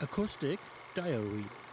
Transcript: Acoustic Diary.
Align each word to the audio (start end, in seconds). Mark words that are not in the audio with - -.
Acoustic 0.00 0.60
Diary. 0.94 1.65